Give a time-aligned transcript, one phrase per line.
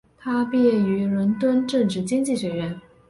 [0.17, 2.81] 他毕业于伦敦政治经济学院。